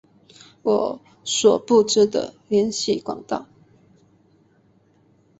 [0.63, 3.45] 我所不知的联系管道